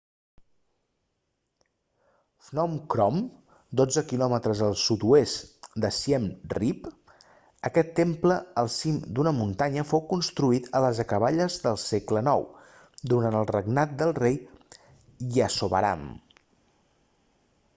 [2.45, 3.17] phnom krom
[3.81, 4.35] 12 km
[4.67, 6.25] al sud-oest de siem
[6.59, 6.87] reap
[7.69, 13.39] aquest temple al cim d'una muntanya fou construït a les acaballes del segle ix durant
[13.43, 14.41] el regnat del rei
[15.39, 16.11] yasovarman